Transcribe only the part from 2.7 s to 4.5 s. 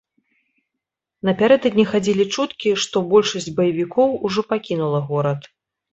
што большасць баевікоў ужо